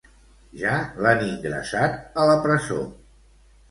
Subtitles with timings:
[0.61, 0.77] Ja
[1.07, 2.85] l'han ingressat a la presó.